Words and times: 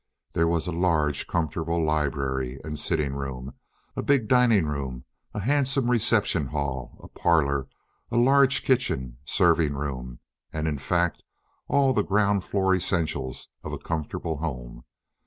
There 0.33 0.47
was 0.47 0.65
a 0.65 0.71
large, 0.71 1.27
comfortable 1.27 1.77
library 1.79 2.59
and 2.63 2.79
sitting 2.79 3.13
room, 3.13 3.53
a 3.95 4.01
big 4.01 4.27
dining 4.27 4.65
room, 4.65 5.05
a 5.31 5.39
handsome 5.41 5.91
reception 5.91 6.47
hall, 6.47 6.97
a 7.03 7.07
parlor, 7.07 7.67
a 8.09 8.17
large 8.17 8.63
kitchen, 8.63 9.17
serving 9.25 9.75
room, 9.75 10.17
and 10.51 10.67
in 10.67 10.79
fact 10.79 11.23
all 11.67 11.93
the 11.93 12.01
ground 12.01 12.43
floor 12.43 12.73
essentials 12.73 13.49
of 13.63 13.73
a 13.73 13.77
comfortable 13.77 14.37
home. 14.37 14.85